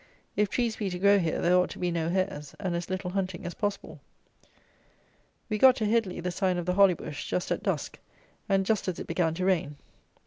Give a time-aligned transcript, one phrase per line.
[0.35, 3.11] If trees be to grow here, there ought to be no hares, and as little
[3.11, 3.99] hunting as possible.
[5.47, 7.99] We got to Headly, the sign of the Holly Bush, just at dusk,
[8.49, 9.75] and just as it began to rain.